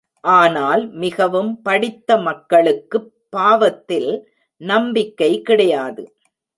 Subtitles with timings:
[0.23, 4.11] ஆனால் மிகவும் படித்த மக்களுக்குப் பாவத்தில்
[4.61, 6.03] நம்பிக்கை கிடையாது.